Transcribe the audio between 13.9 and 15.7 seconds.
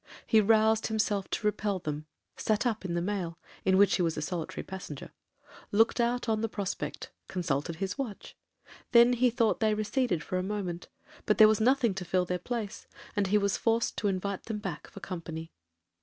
to invite them back for company.